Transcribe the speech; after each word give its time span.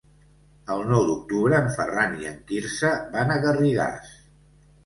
El 0.75 0.79
nou 0.91 1.03
d'octubre 1.09 1.59
en 1.65 1.69
Ferran 1.75 2.17
i 2.23 2.31
en 2.31 2.39
Quirze 2.53 2.91
van 3.17 3.35
a 3.35 3.39
Garrigàs. 3.45 4.13